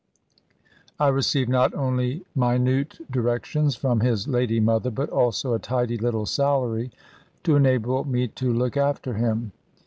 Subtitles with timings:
[0.99, 6.25] I received not only minute directions from his lady mother, but also a tidy little
[6.25, 6.89] salary,
[7.43, 9.51] to enable me to look after him.